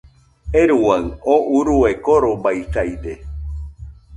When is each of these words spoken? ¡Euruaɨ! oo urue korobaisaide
¡Euruaɨ! 0.59 1.01
oo 1.33 1.41
urue 1.57 1.91
korobaisaide 2.05 3.13